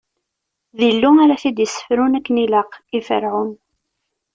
D 0.77 0.79
Illu 0.89 1.11
ara 1.23 1.41
t-id-issefrun 1.41 2.17
akken 2.17 2.41
ilaq 2.43 2.71
i 2.97 2.99
Ferɛun. 3.07 3.51